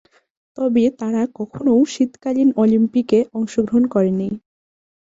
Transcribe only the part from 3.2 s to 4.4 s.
অংশগ্রহণ করেনি।